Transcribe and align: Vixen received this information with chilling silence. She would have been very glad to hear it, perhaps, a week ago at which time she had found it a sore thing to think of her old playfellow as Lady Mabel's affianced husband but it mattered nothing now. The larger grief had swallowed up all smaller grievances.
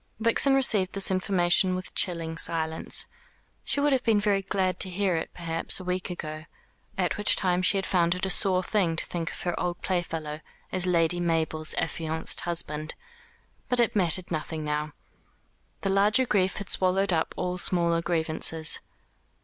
Vixen 0.19 0.55
received 0.55 0.93
this 0.93 1.11
information 1.11 1.75
with 1.75 1.93
chilling 1.93 2.35
silence. 2.35 3.05
She 3.63 3.79
would 3.79 3.93
have 3.93 4.01
been 4.03 4.19
very 4.19 4.41
glad 4.41 4.79
to 4.79 4.89
hear 4.89 5.15
it, 5.15 5.29
perhaps, 5.31 5.79
a 5.79 5.83
week 5.83 6.09
ago 6.09 6.45
at 6.97 7.17
which 7.19 7.35
time 7.35 7.61
she 7.61 7.77
had 7.77 7.85
found 7.85 8.15
it 8.15 8.25
a 8.25 8.29
sore 8.31 8.63
thing 8.63 8.95
to 8.95 9.05
think 9.05 9.29
of 9.31 9.43
her 9.43 9.59
old 9.59 9.79
playfellow 9.83 10.39
as 10.71 10.87
Lady 10.87 11.19
Mabel's 11.19 11.75
affianced 11.75 12.41
husband 12.41 12.95
but 13.69 13.79
it 13.79 13.95
mattered 13.95 14.31
nothing 14.31 14.63
now. 14.63 14.93
The 15.81 15.91
larger 15.91 16.25
grief 16.25 16.57
had 16.57 16.67
swallowed 16.69 17.13
up 17.13 17.35
all 17.37 17.59
smaller 17.59 18.01
grievances. 18.01 18.79